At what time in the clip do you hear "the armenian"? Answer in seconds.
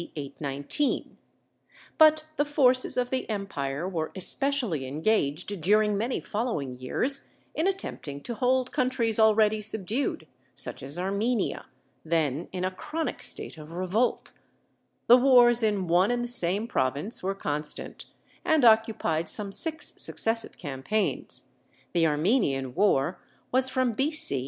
21.93-22.73